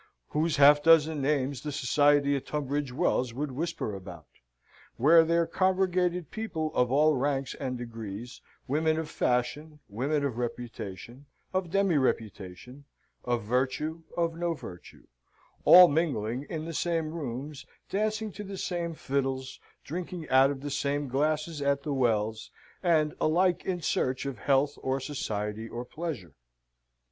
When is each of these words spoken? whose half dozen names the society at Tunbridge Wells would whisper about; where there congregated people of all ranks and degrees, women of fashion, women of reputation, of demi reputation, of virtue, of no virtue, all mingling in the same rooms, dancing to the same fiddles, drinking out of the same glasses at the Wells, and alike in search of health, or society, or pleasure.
whose 0.29 0.55
half 0.57 0.81
dozen 0.81 1.21
names 1.21 1.61
the 1.61 1.71
society 1.71 2.35
at 2.35 2.47
Tunbridge 2.47 2.91
Wells 2.91 3.35
would 3.35 3.51
whisper 3.51 3.93
about; 3.93 4.25
where 4.97 5.23
there 5.23 5.45
congregated 5.45 6.31
people 6.31 6.73
of 6.73 6.91
all 6.91 7.13
ranks 7.15 7.53
and 7.53 7.77
degrees, 7.77 8.41
women 8.67 8.97
of 8.97 9.11
fashion, 9.11 9.77
women 9.87 10.25
of 10.25 10.39
reputation, 10.39 11.27
of 11.53 11.69
demi 11.69 11.97
reputation, 11.99 12.83
of 13.25 13.43
virtue, 13.43 14.01
of 14.17 14.33
no 14.35 14.55
virtue, 14.55 15.05
all 15.65 15.87
mingling 15.87 16.47
in 16.49 16.65
the 16.65 16.73
same 16.73 17.11
rooms, 17.11 17.67
dancing 17.91 18.31
to 18.31 18.43
the 18.43 18.57
same 18.57 18.95
fiddles, 18.95 19.59
drinking 19.83 20.27
out 20.29 20.49
of 20.49 20.61
the 20.61 20.71
same 20.71 21.07
glasses 21.09 21.61
at 21.61 21.83
the 21.83 21.93
Wells, 21.93 22.49
and 22.81 23.13
alike 23.21 23.63
in 23.65 23.83
search 23.83 24.25
of 24.25 24.39
health, 24.39 24.79
or 24.81 24.99
society, 24.99 25.69
or 25.69 25.85
pleasure. 25.85 26.33